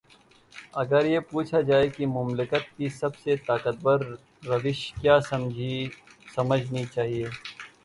[0.73, 3.99] اگر یہ پوچھا جائے کہ مملکت کی سب سے طاقتور
[4.43, 5.19] روش کیا
[6.35, 7.25] سمجھنی چاہیے۔